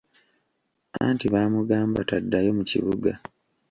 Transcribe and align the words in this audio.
Anti 1.05 1.25
baamugamba 1.33 1.99
taddayo 2.09 2.49
mu 2.57 2.63
kibuga. 2.69 3.11